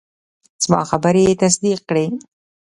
[0.63, 2.05] زما خبرې یې تصدیق کړې.